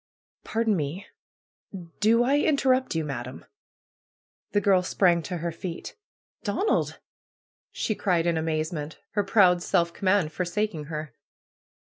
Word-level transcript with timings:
^^Pardon 0.43 0.73
me! 0.75 1.05
Do 1.99 2.23
I 2.23 2.39
interrupt 2.39 2.95
you, 2.95 3.03
Madam?" 3.03 3.45
The 4.51 4.59
girl 4.59 4.81
sprang 4.81 5.21
to 5.21 5.37
her 5.37 5.51
feet. 5.51 5.95
PRUE'S 6.43 6.55
GARDENER 6.55 6.71
^^Donald!" 6.73 6.97
she 7.71 7.93
cried, 7.93 8.25
in 8.25 8.35
amazement, 8.35 8.97
her 9.11 9.23
proud 9.23 9.61
self 9.61 9.93
command 9.93 10.31
forsaking 10.31 10.85
her. 10.85 11.13